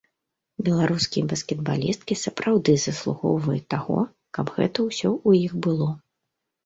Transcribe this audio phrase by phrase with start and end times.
[0.67, 3.99] Беларускія баскетбалісткі сапраўды заслугоўваюць таго,
[4.39, 5.87] каб гэта ўсё ў іх было.